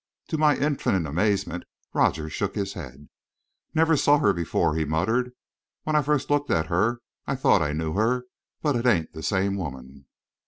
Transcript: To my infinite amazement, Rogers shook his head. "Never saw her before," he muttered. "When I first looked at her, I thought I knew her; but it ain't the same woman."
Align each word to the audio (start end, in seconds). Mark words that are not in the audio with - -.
To 0.29 0.37
my 0.39 0.57
infinite 0.57 1.07
amazement, 1.07 1.63
Rogers 1.93 2.33
shook 2.33 2.55
his 2.55 2.73
head. 2.73 3.07
"Never 3.75 3.95
saw 3.95 4.17
her 4.17 4.33
before," 4.33 4.73
he 4.75 4.83
muttered. 4.83 5.31
"When 5.83 5.95
I 5.95 6.01
first 6.01 6.31
looked 6.31 6.49
at 6.49 6.65
her, 6.73 7.01
I 7.27 7.35
thought 7.35 7.61
I 7.61 7.73
knew 7.73 7.93
her; 7.93 8.25
but 8.63 8.75
it 8.75 8.87
ain't 8.87 9.13
the 9.13 9.21
same 9.21 9.57
woman." 9.57 10.07